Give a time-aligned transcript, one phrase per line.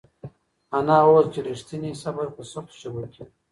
[0.77, 3.33] انا وویل چې رښتینی صبر په سختو شېبو کې وي.